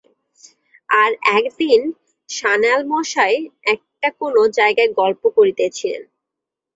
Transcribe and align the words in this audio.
আর 0.89 1.11
একদিন 1.37 1.81
সান্যাল 2.29 2.81
মশায় 2.87 3.37
একটা 3.65 4.07
কোন 4.19 4.35
জায়গার 4.57 4.89
গল্প 4.93 5.23
করিতেছিলেন। 5.37 6.03